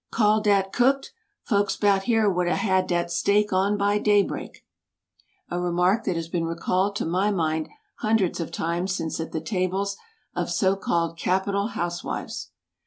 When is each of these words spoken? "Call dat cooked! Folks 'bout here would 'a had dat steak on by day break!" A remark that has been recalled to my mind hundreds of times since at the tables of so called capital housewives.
"Call 0.09 0.41
dat 0.41 0.73
cooked! 0.73 1.13
Folks 1.43 1.75
'bout 1.77 2.05
here 2.05 2.27
would 2.27 2.47
'a 2.47 2.55
had 2.55 2.87
dat 2.87 3.11
steak 3.11 3.53
on 3.53 3.77
by 3.77 3.99
day 3.99 4.23
break!" 4.23 4.65
A 5.51 5.59
remark 5.61 6.05
that 6.05 6.15
has 6.15 6.27
been 6.27 6.45
recalled 6.45 6.95
to 6.95 7.05
my 7.05 7.29
mind 7.29 7.69
hundreds 7.97 8.39
of 8.39 8.51
times 8.51 8.95
since 8.95 9.19
at 9.19 9.31
the 9.31 9.39
tables 9.41 9.97
of 10.35 10.49
so 10.49 10.75
called 10.75 11.19
capital 11.19 11.67
housewives. 11.67 12.49